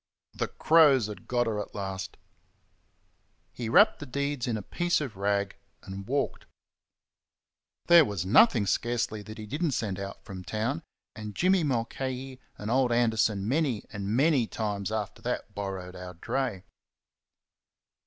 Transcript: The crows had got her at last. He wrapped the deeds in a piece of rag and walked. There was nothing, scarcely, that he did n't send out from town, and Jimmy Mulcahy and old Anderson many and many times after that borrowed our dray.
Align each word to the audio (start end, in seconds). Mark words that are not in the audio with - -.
The 0.33 0.47
crows 0.47 1.05
had 1.05 1.27
got 1.27 1.45
her 1.45 1.59
at 1.61 1.75
last. 1.75 2.17
He 3.53 3.69
wrapped 3.69 3.99
the 3.99 4.07
deeds 4.07 4.47
in 4.47 4.57
a 4.57 4.63
piece 4.63 4.99
of 4.99 5.15
rag 5.15 5.55
and 5.83 6.07
walked. 6.07 6.47
There 7.85 8.03
was 8.03 8.25
nothing, 8.25 8.65
scarcely, 8.65 9.21
that 9.21 9.37
he 9.37 9.45
did 9.45 9.63
n't 9.63 9.75
send 9.75 9.99
out 9.99 10.25
from 10.25 10.43
town, 10.43 10.81
and 11.15 11.35
Jimmy 11.35 11.63
Mulcahy 11.63 12.41
and 12.57 12.71
old 12.71 12.91
Anderson 12.91 13.47
many 13.47 13.83
and 13.93 14.07
many 14.07 14.47
times 14.47 14.91
after 14.91 15.21
that 15.21 15.53
borrowed 15.53 15.95
our 15.95 16.15
dray. 16.15 16.63